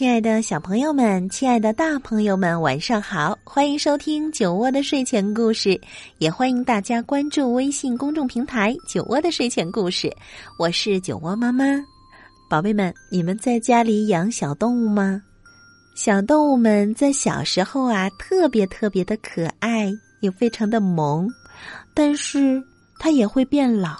[0.00, 3.38] 亲爱的小朋友们，亲爱的大朋友们，晚上好！
[3.44, 5.78] 欢迎收听酒窝的睡前故事，
[6.16, 10.10] 也欢迎大家关注微信公众平台“酒窝的睡前故事”。
[10.58, 11.66] 我是酒窝妈妈，
[12.48, 15.20] 宝贝们，你们在家里养小动物吗？
[15.94, 21.28] 小动物们在小时候啊，特别特别的可爱，也非常的萌，
[21.92, 22.58] 但是
[22.98, 23.96] 它也会变老。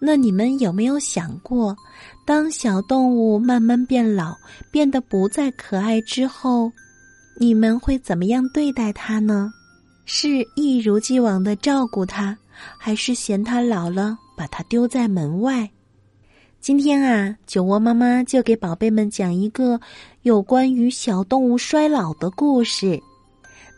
[0.00, 1.76] 那你们有没有想过？
[2.24, 4.36] 当小动物慢慢变老，
[4.70, 6.70] 变得不再可爱之后，
[7.40, 9.52] 你们会怎么样对待它呢？
[10.04, 12.36] 是一如既往的照顾它，
[12.78, 15.68] 还是嫌它老了把它丢在门外？
[16.60, 19.80] 今天啊，酒窝妈妈就给宝贝们讲一个
[20.22, 23.00] 有关于小动物衰老的故事，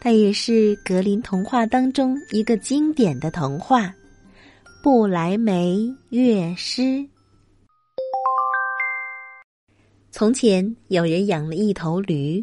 [0.01, 3.83] 它也是格林童话当中一个经典的童话
[4.83, 6.81] 《不来梅乐师》。
[10.11, 12.43] 从前有人养了一头驴，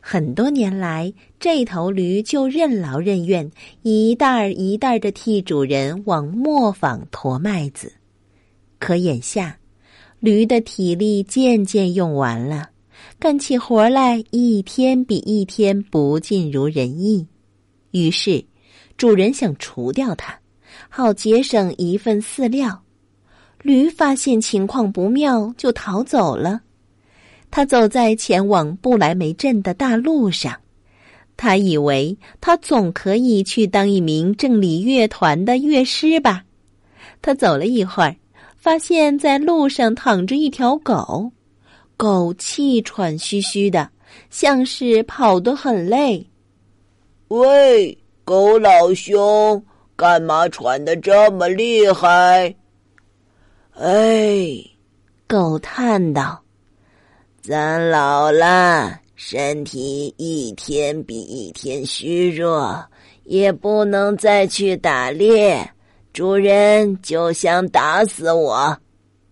[0.00, 3.48] 很多年来，这头驴就任劳任怨，
[3.82, 7.92] 一袋儿一袋儿的替主人往磨坊驮麦子。
[8.80, 9.56] 可眼下，
[10.18, 12.70] 驴的体力渐渐用完了，
[13.20, 17.28] 干起活来一天比一天不尽如人意。
[17.92, 18.44] 于是，
[18.96, 20.36] 主人想除掉它，
[20.88, 22.82] 好节省一份饲料。
[23.62, 26.60] 驴发现情况不妙，就逃走了。
[27.50, 30.54] 他走在前往不来梅镇的大路上，
[31.36, 36.44] 他以为他总可以去当一名正理乐团的乐师吧。
[37.22, 38.14] 他走了一会儿，
[38.56, 41.30] 发现在路上躺着一条狗，
[41.96, 43.88] 狗气喘吁吁的，
[44.28, 46.26] 像是跑得很累。
[47.28, 49.64] 喂，狗老兄，
[49.96, 52.54] 干嘛喘得这么厉害？
[53.74, 54.46] 哎，
[55.26, 56.40] 狗叹道。
[57.40, 62.84] 咱老了，身体一天比一天虚弱，
[63.24, 65.70] 也不能再去打猎。
[66.12, 68.76] 主人就想打死我，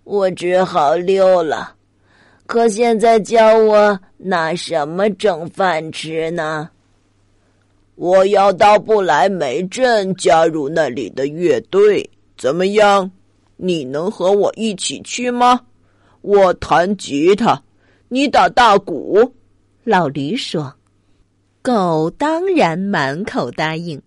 [0.05, 1.75] 我只好溜了。
[2.47, 6.69] 可现在叫我拿什么挣饭吃呢？
[7.95, 13.11] 我要到不来梅镇加入那里的乐队，怎么样？
[13.57, 15.61] 你能和我一起去吗？
[16.23, 17.63] 我弹吉他。
[18.09, 19.33] 你打大鼓，
[19.85, 20.75] 老驴说
[21.63, 24.01] ：“狗当然满口答应。”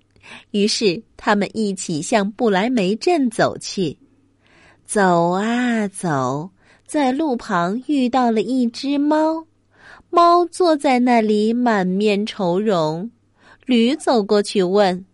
[0.52, 3.98] 于是他们一起向不来梅镇走去。
[4.86, 6.50] 走啊走，
[6.86, 9.46] 在路旁遇到了一只猫，
[10.10, 13.10] 猫坐在那里满面愁容。
[13.66, 15.06] 驴走过去问：“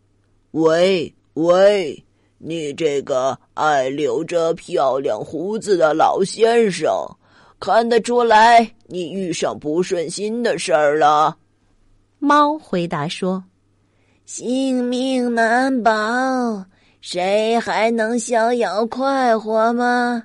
[0.52, 2.04] 喂喂，
[2.38, 6.90] 你这个爱留着漂亮胡子的老先生。”
[7.62, 11.38] 看得出来，你遇上不顺心的事儿了。
[12.18, 13.44] 猫回答说
[14.26, 16.66] ：“性命难保，
[17.02, 20.24] 谁还能逍遥快活吗？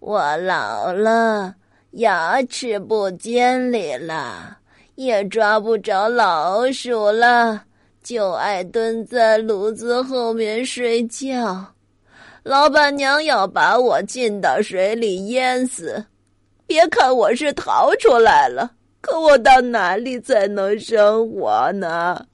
[0.00, 1.54] 我老了，
[1.92, 4.58] 牙齿不尖利了，
[4.94, 7.64] 也抓不着老鼠了，
[8.02, 11.64] 就爱蹲在炉子后面睡觉。
[12.42, 16.04] 老板娘要把我浸到水里淹死。”
[16.66, 18.72] 别看我是逃出来了，
[19.02, 22.26] 可我到哪里才能生活呢？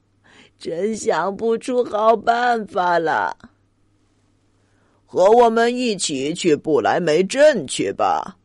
[0.57, 3.35] 真想不出好办法了。
[5.05, 8.37] 和我们一起去不来梅镇去吧。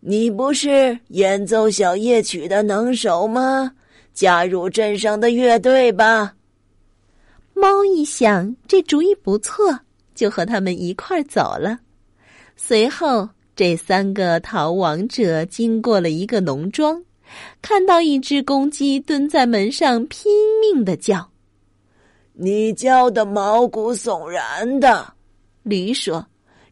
[0.00, 3.72] 你不是演奏小夜曲的能手吗？
[4.12, 6.34] 加入镇上的乐队吧。
[7.54, 9.78] 猫一想，这主意不错，
[10.14, 11.78] 就和他们一块儿走了。
[12.56, 13.28] 随后。
[13.56, 17.04] 这三个逃亡者经过了一个农庄，
[17.60, 20.32] 看到一只公鸡蹲在门上拼
[20.62, 21.28] 命的叫。
[22.32, 25.12] 你叫的毛骨悚然的，
[25.62, 26.26] 驴说：“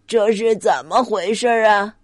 [0.08, 1.94] 这是怎么回事啊？”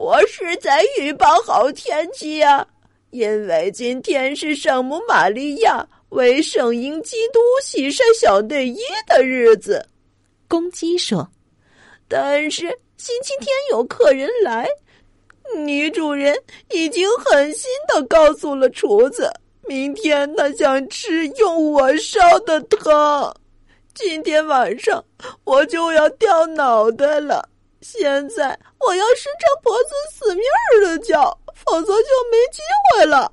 [0.00, 2.66] 我是在预报好天气呀，
[3.10, 9.86] 因为今天是圣母玛利亚为圣婴基督洗晒小内衣的日子。
[10.48, 11.28] 公鸡说
[12.08, 12.66] ：“但是。”
[12.96, 14.66] 星期天有客人来，
[15.64, 16.34] 女主人
[16.70, 19.30] 已经狠心的告诉了厨子，
[19.66, 23.34] 明天她想吃用我烧的汤。
[23.94, 25.02] 今天晚上
[25.44, 27.46] 我就要掉脑袋了。
[27.80, 30.44] 现在我要伸长脖子死命
[30.82, 32.60] 的叫，否则就没机
[32.94, 33.32] 会了。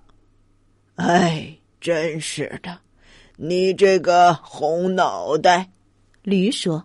[0.95, 2.77] 哎，真是的，
[3.35, 5.69] 你这个红脑袋！
[6.23, 6.83] 驴说：“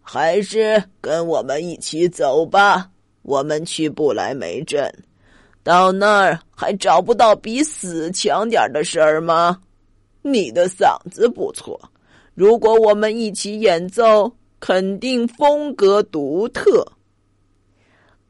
[0.00, 2.90] 还是跟我们一起走吧。”
[3.22, 4.92] 我们去不来梅镇，
[5.62, 9.58] 到那儿还找不到比死强点的事儿吗？
[10.20, 11.80] 你的嗓子不错，
[12.34, 14.30] 如果我们一起演奏，
[14.66, 16.90] 肯定风格独特。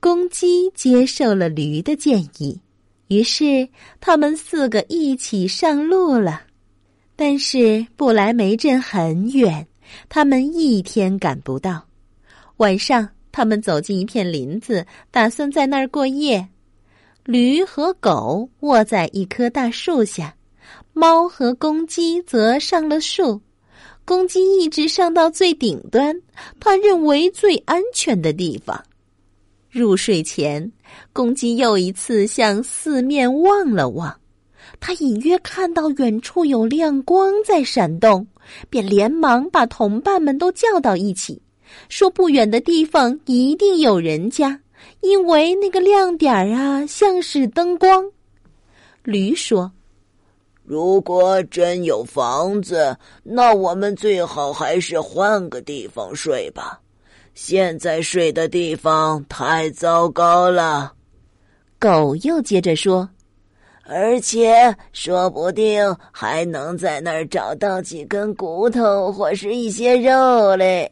[0.01, 2.61] 公鸡接受了驴的建议，
[3.07, 3.69] 于是
[4.01, 6.43] 他们四个一起上路了。
[7.15, 9.65] 但是不来梅镇很远，
[10.09, 11.87] 他们一天赶不到。
[12.57, 13.09] 晚上。
[13.31, 16.49] 他们走进一片林子，打算在那儿过夜。
[17.25, 20.35] 驴和狗卧在一棵大树下，
[20.93, 23.41] 猫和公鸡则上了树。
[24.05, 26.21] 公鸡一直上到最顶端，
[26.61, 28.83] 他认为最安全的地方。
[29.71, 30.71] 入睡前，
[31.13, 34.15] 公鸡又一次向四面望了望，
[34.79, 38.27] 他隐约看到远处有亮光在闪动，
[38.69, 41.41] 便连忙把同伴们都叫到一起。
[41.89, 44.61] 说不远的地方一定有人家，
[45.01, 48.09] 因为那个亮点儿啊，像是灯光。
[49.03, 49.73] 驴说
[50.65, 56.81] ：“如果真有房子，那我们最好还是换个地方睡吧。
[57.35, 60.95] 现在睡的地方太糟糕了。”
[61.79, 63.07] 狗又接着说
[63.85, 70.91] ：“而且说不定还能在那儿找到几根骨头或是一些肉嘞。”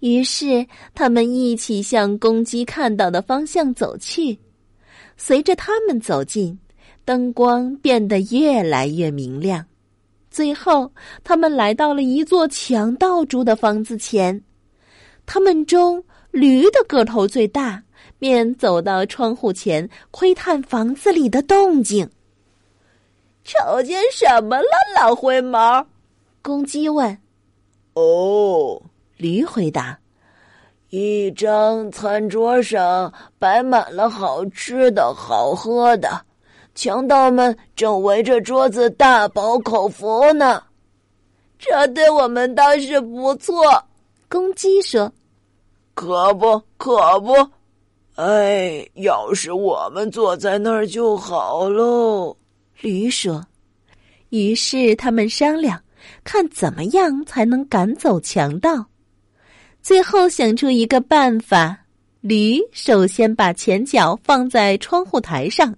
[0.00, 4.38] 于是，他们一起向公鸡看到的方向走去。
[5.16, 6.58] 随着他们走近，
[7.04, 9.64] 灯光变得越来越明亮。
[10.30, 10.90] 最后，
[11.22, 14.42] 他们来到了一座强盗住的房子前。
[15.26, 17.82] 他们中驴的个头最大，
[18.18, 22.08] 便走到窗户前窥探房子里的动静。
[23.44, 25.86] 瞅见什么了，老灰毛？
[26.40, 27.18] 公鸡问。
[27.94, 28.80] 哦。
[29.18, 29.96] 驴回答
[30.90, 36.24] ：“一张餐桌上摆满了好吃的好喝的，
[36.74, 40.62] 强盗们正围着桌子大饱口福呢。
[41.58, 43.62] 这对我们倒是不错。”
[44.28, 45.12] 公鸡说
[45.94, 47.34] ：“可不，可不！
[48.14, 52.36] 哎，要是我们坐在那儿就好喽。”
[52.80, 53.44] 驴说。
[54.30, 55.78] 于是他们商量，
[56.24, 58.86] 看怎么样才能赶走强盗。
[59.82, 61.76] 最后想出一个办法，
[62.22, 65.76] 驴首先把前脚放在窗户台上，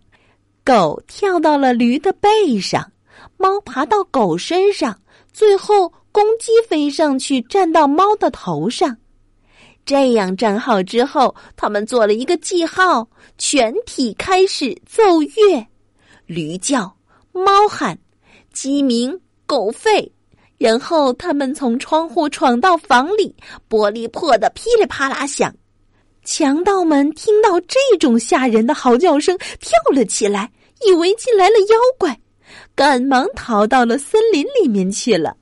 [0.65, 2.91] 狗跳到了驴的背上，
[3.37, 4.99] 猫爬到狗身上，
[5.31, 8.97] 最后公鸡飞上去站到猫的头上。
[9.85, 13.07] 这样站好之后，他们做了一个记号，
[13.37, 15.67] 全体开始奏乐，
[16.25, 16.97] 驴叫，
[17.33, 17.99] 猫喊，
[18.55, 20.11] 鸡鸣，狗吠。
[20.57, 23.37] 然后他们从窗户闯到房里，
[23.69, 25.55] 玻璃破得噼里啪啦响。
[26.25, 30.51] 强盗们听到这种吓人的嚎叫声，跳了起来，
[30.87, 32.19] 以为进来了妖怪，
[32.75, 35.37] 赶忙逃到了森林里面去了。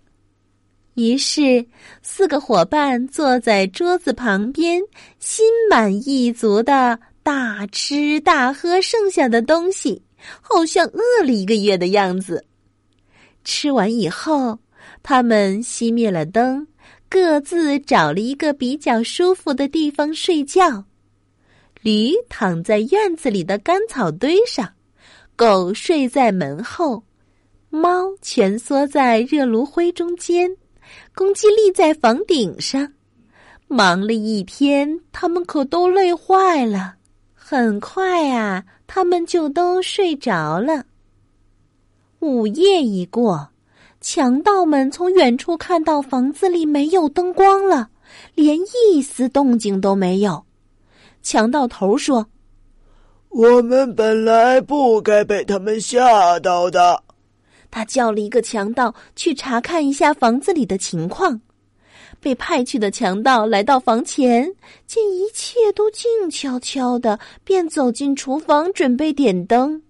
[0.94, 1.64] 于是，
[2.02, 4.82] 四个伙伴坐在桌子旁边，
[5.18, 10.02] 心满意足的大吃大喝剩下的东西，
[10.40, 12.44] 好像饿了一个月的样子。
[13.44, 14.58] 吃完以后。
[15.04, 16.64] 他们熄灭了灯，
[17.12, 20.82] 各自找了一个比较舒服的地方睡觉。
[21.82, 24.66] 驴躺在院子里的干草堆上，
[25.36, 27.02] 狗睡在门后，
[27.68, 30.56] 猫蜷缩在热炉灰中间，
[31.14, 32.90] 公鸡立在房顶上。
[33.68, 36.94] 忙了一天，他们可都累坏了。
[37.34, 40.86] 很快啊，他们就都睡着了。
[42.20, 43.51] 午夜一过。
[44.02, 47.88] 强盗们从远处看到房子里没有灯光了，
[48.34, 50.44] 连一丝动静都没有。
[51.22, 52.26] 强盗头说
[53.30, 57.00] ：“我们本来不该被他们吓到的。”
[57.70, 61.40] 他叫了一个强盗去查看一下房子里的情况。
[62.20, 64.52] 被派去的强盗来到房前，
[64.86, 69.80] 见一切都静悄悄的，便走进厨房准备点灯。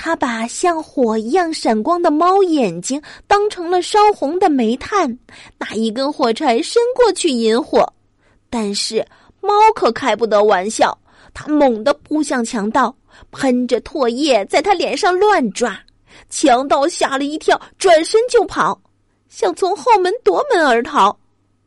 [0.00, 5.18] 他把像火一样闪光的猫眼睛当成了烧红的煤炭，
[5.58, 7.84] 拿一根火柴伸过去引火，
[8.48, 9.04] 但是
[9.40, 10.96] 猫可开不得玩笑，
[11.34, 12.94] 他猛地扑向强盗，
[13.32, 15.76] 喷着唾液在他脸上乱抓。
[16.30, 18.80] 强盗吓了一跳，转身就跑，
[19.28, 21.18] 想从后门夺门而逃。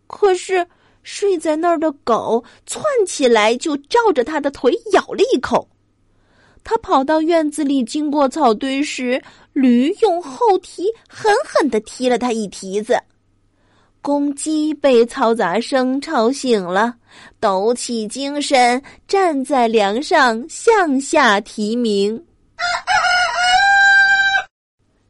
[0.07, 0.65] 可是
[1.03, 5.67] 睡在那儿的狗窜起来，就照着他的腿咬了一口。
[6.63, 9.22] 他跑到院子里，经过草堆时，
[9.53, 12.98] 驴用后蹄狠狠的踢了他一蹄子。
[14.01, 16.96] 公鸡被嘈杂声吵醒了，
[17.39, 22.24] 抖起精神，站在梁上向下啼鸣。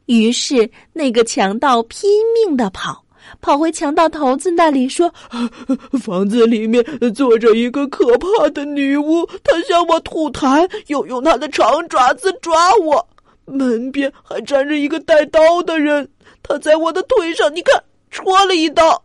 [0.06, 3.01] 于是，那个强盗拼命的跑，
[3.40, 5.12] 跑回强盗头子那里说
[6.02, 6.84] ：“房子里面
[7.14, 13.08] 坐着一个可怕的女巫，她向我吐痰，又用她的长爪子抓我。
[13.44, 16.08] 门边还站着一个带刀的人，
[16.42, 19.02] 他在我的腿上，你看，戳了一刀。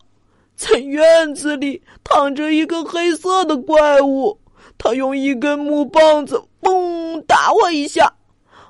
[0.56, 4.38] 在院子里躺着一个黑色的怪物，
[4.78, 8.14] 他用一根木棒子嘣打我一下。”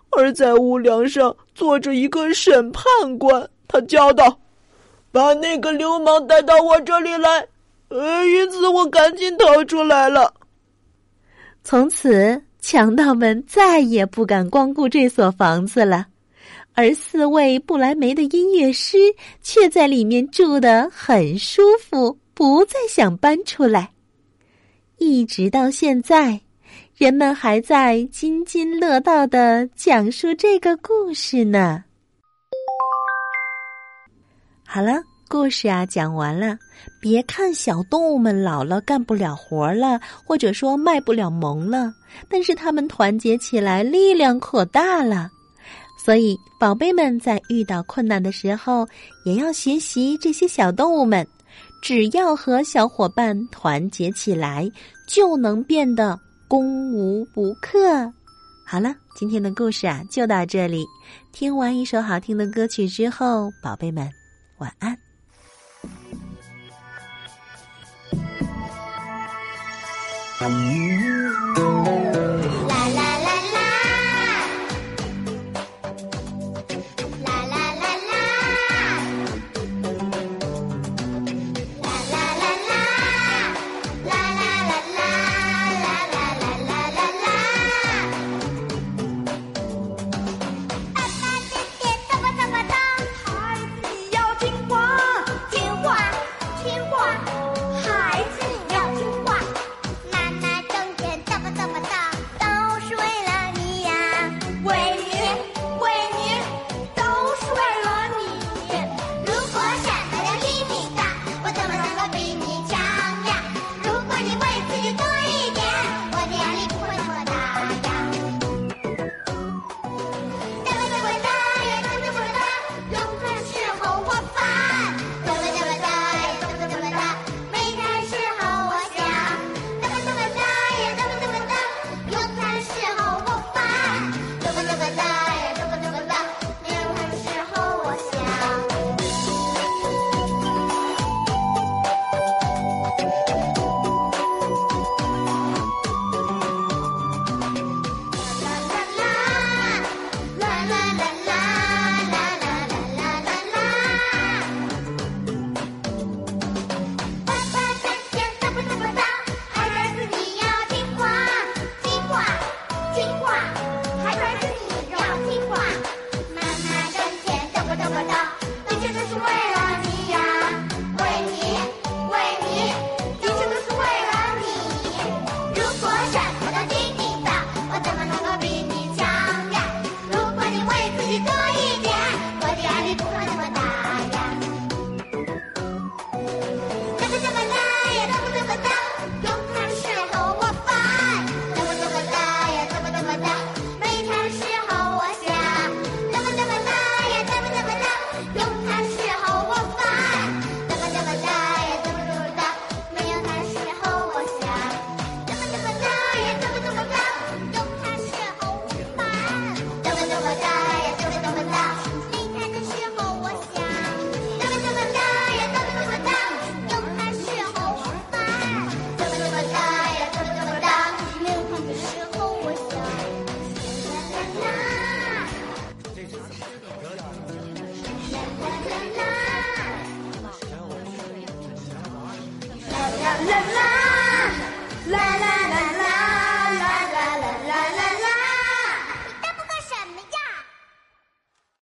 [0.10, 2.84] 而在屋梁上坐着一个审判
[3.20, 4.40] 官，他叫道
[5.12, 7.48] ：“把那个流氓带到我这里来。”
[7.90, 10.34] 呃，因此我赶紧逃出来了。
[11.64, 16.08] 从此，强盗们再也不敢光顾这所房子了，
[16.74, 18.98] 而四位不来梅的音乐师
[19.42, 23.92] 却在里面住得很舒服，不再想搬出来，
[24.98, 26.42] 一直到现在。
[26.98, 31.86] 人们还在津津乐道的讲述这个故事呢。
[34.70, 36.58] 好了，故事啊讲完了。
[37.00, 41.94] 别看小动物们老了干不了活了，或者说卖不了萌了，
[42.30, 45.32] 但是它们团结起来力量可大了。
[45.98, 48.86] 所以，宝贝们在遇到困难的时候，
[49.24, 51.26] 也要学习这些小动物们，
[51.82, 54.70] 只要和小伙伴团结起来，
[55.08, 56.20] 就能变得。
[56.50, 57.80] 攻无不克。
[58.66, 60.86] 好了，今天的故事啊就到这里。
[61.34, 64.10] 听完一首好听的歌曲之后，宝贝们
[64.58, 64.98] 晚安。